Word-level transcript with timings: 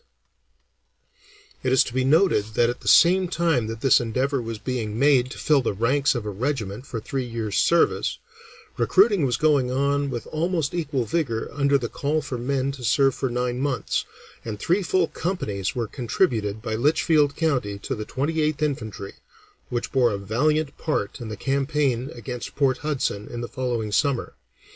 [Illustration: 1.63 1.63
Rev. 1.63 1.63
Hiram 1.63 1.63
Eddy] 1.63 1.69
It 1.69 1.73
is 1.73 1.83
to 1.83 1.93
be 1.93 2.03
noted 2.03 2.55
that 2.55 2.69
at 2.71 2.81
the 2.81 2.87
same 2.87 3.27
time 3.27 3.67
that 3.67 3.81
this 3.81 3.99
endeavor 4.01 4.41
was 4.41 4.57
being 4.57 4.97
made 4.97 5.29
to 5.29 5.37
fill 5.37 5.61
the 5.61 5.73
ranks 5.75 6.15
of 6.15 6.25
a 6.25 6.31
regiment 6.31 6.87
for 6.87 6.99
three 6.99 7.23
years' 7.23 7.59
service, 7.59 8.17
recruiting 8.77 9.27
was 9.27 9.37
going 9.37 9.69
on 9.69 10.09
with 10.09 10.25
almost 10.31 10.73
equal 10.73 11.05
vigor 11.05 11.49
under 11.53 11.77
the 11.77 11.87
call 11.87 12.23
for 12.23 12.39
men 12.39 12.71
to 12.71 12.83
serve 12.83 13.13
for 13.13 13.29
nine 13.29 13.59
months, 13.59 14.03
and 14.43 14.59
three 14.59 14.81
full 14.81 15.07
companies 15.07 15.75
were 15.75 15.85
contributed 15.85 16.63
by 16.63 16.73
Litchfield 16.73 17.35
County 17.35 17.77
to 17.77 17.93
the 17.93 18.03
Twenty 18.03 18.41
eighth 18.41 18.63
Infantry, 18.63 19.13
which 19.69 19.91
bore 19.91 20.09
a 20.09 20.17
valiant 20.17 20.75
part 20.79 21.21
in 21.21 21.27
the 21.29 21.37
campaign 21.37 22.09
against 22.15 22.55
Port 22.55 22.79
Hudson 22.79 23.27
in 23.27 23.41
the 23.41 23.47
following 23.47 23.91
summer. 23.91 24.33